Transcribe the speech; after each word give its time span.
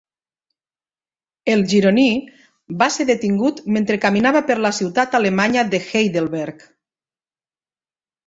El 1.55 1.59
gironí 1.73 2.05
va 2.79 2.87
ser 2.95 3.05
detingut 3.09 3.61
mentre 3.77 3.99
caminava 4.05 4.41
per 4.49 4.57
la 4.67 4.73
ciutat 4.77 5.15
alemanya 5.21 5.65
de 5.75 5.83
Heidelberg. 5.91 6.65